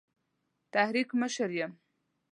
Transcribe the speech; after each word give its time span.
تحریک 0.73 1.09
مشر 1.21 1.49
یم. 1.59 1.71